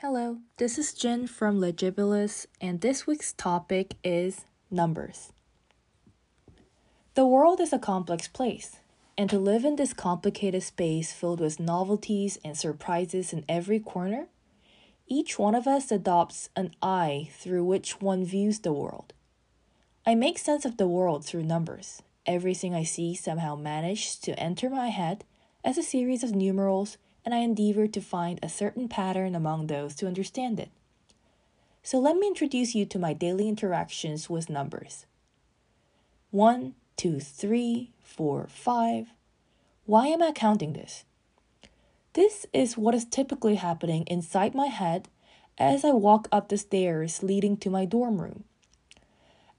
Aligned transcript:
Hello, 0.00 0.38
this 0.58 0.78
is 0.78 0.92
Jen 0.92 1.26
from 1.26 1.58
Legibilis, 1.58 2.46
and 2.60 2.80
this 2.80 3.04
week's 3.04 3.32
topic 3.32 3.96
is 4.04 4.44
numbers. 4.70 5.32
The 7.14 7.26
world 7.26 7.58
is 7.58 7.72
a 7.72 7.80
complex 7.80 8.28
place, 8.28 8.76
and 9.16 9.28
to 9.28 9.40
live 9.40 9.64
in 9.64 9.74
this 9.74 9.92
complicated 9.92 10.62
space 10.62 11.12
filled 11.12 11.40
with 11.40 11.58
novelties 11.58 12.38
and 12.44 12.56
surprises 12.56 13.32
in 13.32 13.44
every 13.48 13.80
corner, 13.80 14.28
each 15.08 15.36
one 15.36 15.56
of 15.56 15.66
us 15.66 15.90
adopts 15.90 16.48
an 16.54 16.76
eye 16.80 17.30
through 17.32 17.64
which 17.64 18.00
one 18.00 18.24
views 18.24 18.60
the 18.60 18.72
world. 18.72 19.12
I 20.06 20.14
make 20.14 20.38
sense 20.38 20.64
of 20.64 20.76
the 20.76 20.86
world 20.86 21.24
through 21.24 21.42
numbers. 21.42 22.02
Everything 22.24 22.72
I 22.72 22.84
see 22.84 23.16
somehow 23.16 23.56
manages 23.56 24.14
to 24.20 24.38
enter 24.38 24.70
my 24.70 24.90
head 24.90 25.24
as 25.64 25.76
a 25.76 25.82
series 25.82 26.22
of 26.22 26.36
numerals 26.36 26.98
and 27.28 27.34
I 27.34 27.40
endeavor 27.40 27.86
to 27.86 28.00
find 28.00 28.38
a 28.42 28.48
certain 28.48 28.88
pattern 28.88 29.34
among 29.34 29.66
those 29.66 29.94
to 29.96 30.06
understand 30.06 30.58
it. 30.58 30.70
So 31.82 31.98
let 31.98 32.16
me 32.16 32.26
introduce 32.26 32.74
you 32.74 32.86
to 32.86 32.98
my 32.98 33.12
daily 33.12 33.50
interactions 33.50 34.30
with 34.30 34.48
numbers. 34.48 35.04
1, 36.30 36.74
2, 36.96 37.20
3, 37.20 37.90
4, 38.02 38.46
5. 38.48 39.08
Why 39.84 40.06
am 40.06 40.22
I 40.22 40.32
counting 40.32 40.72
this? 40.72 41.04
This 42.14 42.46
is 42.54 42.78
what 42.78 42.94
is 42.94 43.04
typically 43.04 43.56
happening 43.56 44.04
inside 44.06 44.54
my 44.54 44.68
head 44.68 45.08
as 45.58 45.84
I 45.84 45.90
walk 45.90 46.28
up 46.32 46.48
the 46.48 46.56
stairs 46.56 47.22
leading 47.22 47.58
to 47.58 47.68
my 47.68 47.84
dorm 47.84 48.22
room. 48.22 48.44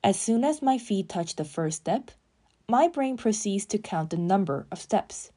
As 0.03 0.19
soon 0.19 0.43
as 0.43 0.63
my 0.63 0.79
feet 0.79 1.07
touch 1.07 1.35
the 1.35 1.45
first 1.45 1.77
step, 1.77 2.09
my 2.67 2.87
brain 2.87 3.15
proceeds 3.15 3.67
to 3.67 3.77
count 3.77 4.09
the 4.09 4.17
number 4.17 4.65
of 4.71 4.81
steps. 4.81 5.29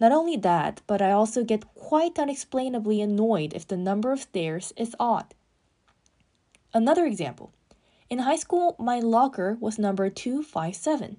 Not 0.00 0.12
only 0.12 0.36
that, 0.36 0.80
but 0.86 1.00
I 1.00 1.12
also 1.12 1.44
get 1.44 1.74
quite 1.74 2.18
unexplainably 2.18 3.00
annoyed 3.00 3.52
if 3.54 3.66
the 3.66 3.76
number 3.76 4.12
of 4.12 4.22
stairs 4.22 4.72
is 4.76 4.96
odd. 4.98 5.34
Another 6.72 7.06
example. 7.06 7.52
In 8.10 8.20
high 8.20 8.36
school, 8.36 8.74
my 8.78 8.98
locker 8.98 9.56
was 9.60 9.78
number 9.78 10.10
257. 10.10 11.18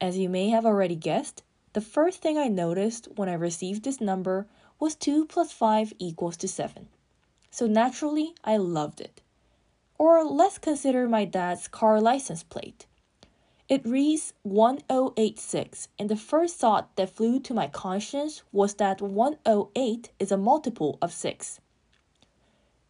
As 0.00 0.16
you 0.16 0.28
may 0.28 0.48
have 0.50 0.64
already 0.64 0.96
guessed, 0.96 1.42
the 1.72 1.80
first 1.80 2.22
thing 2.22 2.38
I 2.38 2.48
noticed 2.48 3.08
when 3.16 3.28
I 3.28 3.34
received 3.34 3.82
this 3.82 4.00
number 4.00 4.46
was 4.78 4.94
2 4.94 5.26
plus 5.26 5.52
5 5.52 5.92
equals 5.98 6.36
to 6.38 6.48
7. 6.48 6.88
So 7.50 7.66
naturally, 7.66 8.34
I 8.44 8.56
loved 8.56 9.00
it. 9.00 9.20
Or 9.98 10.24
let's 10.24 10.58
consider 10.58 11.08
my 11.08 11.24
dad's 11.24 11.66
car 11.68 12.00
license 12.00 12.42
plate. 12.42 12.86
It 13.66 13.86
reads 13.86 14.34
1086, 14.42 15.88
and 15.98 16.10
the 16.10 16.16
first 16.16 16.56
thought 16.56 16.94
that 16.96 17.08
flew 17.08 17.40
to 17.40 17.54
my 17.54 17.66
conscience 17.66 18.42
was 18.52 18.74
that 18.74 19.00
108 19.00 20.10
is 20.18 20.30
a 20.30 20.36
multiple 20.36 20.98
of 21.00 21.14
6. 21.14 21.60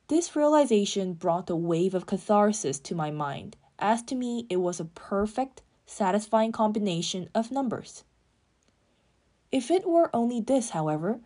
This 0.09 0.35
realization 0.35 1.13
brought 1.13 1.49
a 1.49 1.55
wave 1.55 1.95
of 1.95 2.07
catharsis 2.07 2.81
to 2.81 2.95
my 2.97 3.13
mind, 3.13 3.57
as 3.79 4.03
to 4.03 4.17
me 4.17 4.47
it 4.51 4.57
was 4.57 4.81
a 4.81 4.85
perfect, 4.85 5.63
satisfying 5.87 6.51
combination 6.51 7.31
of 7.37 7.53
numbers. 7.53 8.03
If 9.53 9.71
it 9.71 9.87
were 9.87 10.11
only 10.13 10.41
this, 10.41 10.71
however, 10.71 11.21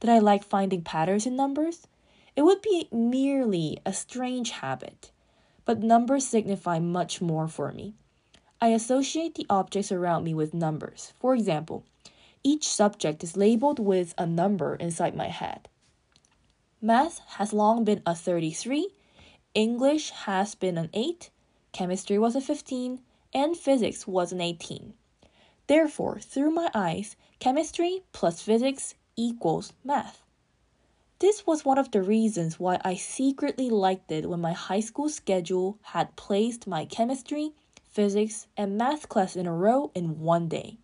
that 0.00 0.10
I 0.10 0.18
like 0.18 0.42
finding 0.42 0.82
patterns 0.82 1.24
in 1.24 1.36
numbers, 1.36 1.86
it 2.34 2.42
would 2.42 2.62
be 2.62 2.88
merely 2.90 3.78
a 3.86 3.92
strange 3.92 4.50
habit. 4.50 5.12
But 5.64 5.84
numbers 5.84 6.26
signify 6.26 6.80
much 6.80 7.20
more 7.20 7.46
for 7.46 7.70
me. 7.70 7.94
I 8.60 8.68
associate 8.68 9.36
the 9.36 9.46
objects 9.48 9.92
around 9.92 10.24
me 10.24 10.34
with 10.34 10.52
numbers. 10.52 11.12
For 11.20 11.32
example, 11.34 11.84
each 12.42 12.68
subject 12.68 13.22
is 13.22 13.36
labeled 13.36 13.78
with 13.78 14.14
a 14.18 14.26
number 14.26 14.74
inside 14.74 15.14
my 15.14 15.28
head. 15.28 15.68
Math 16.80 17.20
has 17.36 17.52
long 17.52 17.84
been 17.84 18.02
a 18.04 18.16
33, 18.16 18.88
English 19.54 20.10
has 20.10 20.54
been 20.56 20.76
an 20.76 20.90
8, 20.92 21.30
chemistry 21.72 22.18
was 22.18 22.34
a 22.34 22.40
15, 22.40 23.00
and 23.32 23.56
physics 23.56 24.06
was 24.06 24.32
an 24.32 24.40
18. 24.40 24.94
Therefore, 25.68 26.18
through 26.18 26.50
my 26.50 26.70
eyes, 26.74 27.14
chemistry 27.38 28.02
plus 28.12 28.42
physics 28.42 28.94
equals 29.16 29.72
math. 29.84 30.22
This 31.20 31.46
was 31.46 31.64
one 31.64 31.78
of 31.78 31.90
the 31.90 32.02
reasons 32.02 32.58
why 32.60 32.80
I 32.84 32.94
secretly 32.94 33.70
liked 33.70 34.10
it 34.10 34.28
when 34.28 34.40
my 34.40 34.52
high 34.52 34.80
school 34.80 35.08
schedule 35.08 35.78
had 35.82 36.16
placed 36.16 36.66
my 36.66 36.84
chemistry 36.84 37.52
physics, 37.98 38.46
and 38.56 38.78
math 38.78 39.08
class 39.08 39.34
in 39.34 39.44
a 39.44 39.52
row 39.52 39.90
in 39.92 40.20
one 40.20 40.46
day. 40.46 40.78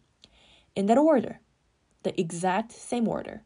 In 0.74 0.86
that 0.86 0.98
order, 0.98 1.38
the 2.02 2.20
exact 2.20 2.72
same 2.72 3.06
order. 3.06 3.44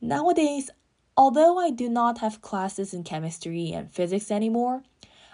Nowadays, 0.00 0.68
although 1.16 1.60
I 1.60 1.70
do 1.70 1.88
not 1.88 2.18
have 2.18 2.42
classes 2.42 2.92
in 2.92 3.04
chemistry 3.04 3.70
and 3.70 3.88
physics 3.88 4.32
anymore, 4.32 4.82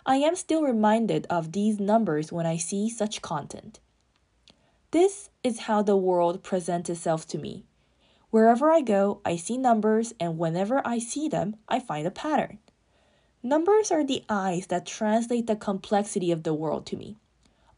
I 0.05 0.17
am 0.17 0.37
still 0.37 0.63
reminded 0.63 1.27
of 1.31 1.53
these 1.53 1.81
numbers 1.81 2.31
when 2.31 2.45
I 2.45 2.59
see 2.59 2.91
such 2.91 3.23
content. 3.23 3.81
This 4.91 5.31
is 5.43 5.61
how 5.61 5.81
the 5.81 5.97
world 5.97 6.43
presents 6.43 6.91
itself 6.91 7.27
to 7.29 7.39
me. 7.39 7.65
Wherever 8.29 8.71
I 8.71 8.83
go, 8.83 9.23
I 9.25 9.37
see 9.37 9.57
numbers, 9.57 10.13
and 10.21 10.37
whenever 10.37 10.87
I 10.87 10.99
see 10.99 11.31
them, 11.31 11.57
I 11.67 11.81
find 11.81 12.07
a 12.07 12.11
pattern. 12.11 12.59
Numbers 13.43 13.91
are 13.91 14.05
the 14.05 14.23
eyes 14.29 14.67
that 14.67 14.85
translate 14.85 15.47
the 15.47 15.57
complexity 15.57 16.31
of 16.31 16.43
the 16.43 16.53
world 16.53 16.85
to 16.89 16.97
me. 16.99 17.17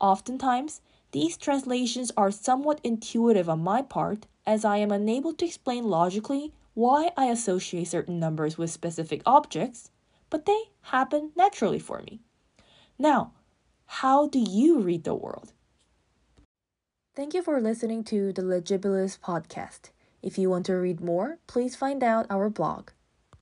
Oftentimes, 0.01 0.81
these 1.13 1.37
translations 1.37 2.11
are 2.17 2.31
somewhat 2.31 2.81
intuitive 2.83 3.49
on 3.49 3.63
my 3.63 3.83
part, 3.83 4.27
as 4.47 4.65
I 4.65 4.79
am 4.79 4.91
unable 4.91 5.35
to 5.35 5.45
explain 5.45 5.85
logically 5.85 6.53
why 6.75 7.11
I 7.17 7.27
associate 7.27 7.89
certain 7.89 8.19
numbers 8.19 8.57
with 8.57 8.71
specific 8.71 9.23
objects, 9.27 9.91
but 10.31 10.47
they 10.47 10.71
happen 10.83 11.33
naturally 11.37 11.79
for 11.79 12.01
me. 12.03 12.21
Now, 12.99 13.33
how 13.87 14.29
do 14.29 14.39
you 14.39 14.79
read 14.79 15.05
the 15.05 15.15
world? 15.15 15.53
Thank 17.17 17.35
you 17.35 17.43
for 17.43 17.61
listening 17.61 18.05
to 18.05 18.33
the 18.33 18.43
Legibilis 18.43 19.19
podcast. 19.19 19.91
If 20.23 20.39
you 20.39 20.49
want 20.49 20.67
to 20.67 20.75
read 20.75 21.01
more, 21.01 21.39
please 21.47 21.75
find 21.75 22.03
out 22.03 22.27
our 22.31 22.49
blog. 22.49 22.91